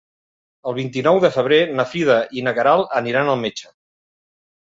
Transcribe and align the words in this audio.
El 0.69 0.75
vint-i-nou 0.77 1.19
de 1.25 1.29
febrer 1.35 1.59
na 1.79 1.85
Frida 1.91 2.17
i 2.39 2.43
na 2.47 2.53
Queralt 2.61 2.95
aniran 3.01 3.29
al 3.35 3.39
metge. 3.45 3.69